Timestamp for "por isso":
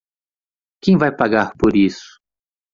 1.55-2.19